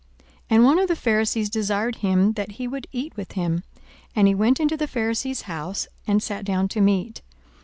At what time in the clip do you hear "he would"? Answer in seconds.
2.53-2.87